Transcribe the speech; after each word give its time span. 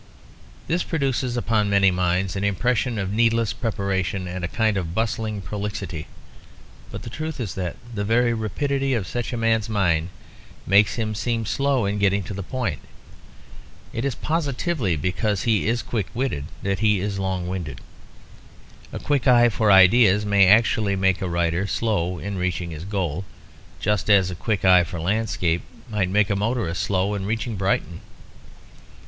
This 0.65 0.81
produces 0.81 1.37
upon 1.37 1.69
many 1.69 1.91
minds 1.91 2.35
an 2.35 2.43
impression 2.43 2.97
of 2.97 3.13
needless 3.13 3.53
preparation 3.53 4.27
and 4.27 4.43
a 4.43 4.47
kind 4.47 4.75
of 4.75 4.95
bustling 4.95 5.43
prolixity. 5.43 6.07
But 6.89 7.03
the 7.03 7.09
truth 7.11 7.39
is 7.39 7.53
that 7.53 7.75
the 7.93 8.03
very 8.03 8.33
rapidity 8.33 8.95
of 8.95 9.05
such 9.05 9.31
a 9.31 9.37
man's 9.37 9.69
mind 9.69 10.09
makes 10.65 10.95
him 10.95 11.13
seem 11.13 11.45
slow 11.45 11.85
in 11.85 11.99
getting 11.99 12.23
to 12.23 12.33
the 12.33 12.41
point. 12.41 12.79
It 13.93 14.03
is 14.03 14.15
positively 14.15 14.95
because 14.95 15.43
he 15.43 15.67
is 15.67 15.83
quick 15.83 16.07
witted 16.15 16.45
that 16.63 16.79
he 16.79 16.99
is 16.99 17.19
long 17.19 17.47
winded. 17.47 17.79
A 18.91 18.97
quick 18.97 19.27
eye 19.27 19.49
for 19.49 19.71
ideas 19.71 20.25
may 20.25 20.47
actually 20.47 20.95
make 20.95 21.21
a 21.21 21.29
writer 21.29 21.67
slow 21.67 22.17
in 22.17 22.39
reaching 22.39 22.71
his 22.71 22.85
goal, 22.85 23.23
just 23.79 24.09
as 24.09 24.31
a 24.31 24.35
quick 24.35 24.65
eye 24.65 24.83
for 24.83 24.99
landscapes 24.99 25.63
might 25.91 26.09
make 26.09 26.31
a 26.31 26.35
motorist 26.35 26.81
slow 26.81 27.13
in 27.13 27.27
reaching 27.27 27.55
Brighton. 27.55 28.01